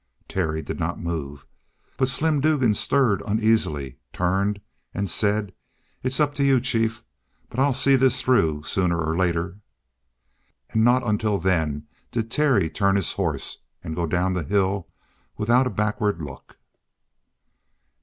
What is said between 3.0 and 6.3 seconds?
uneasily, turned, and said: "It's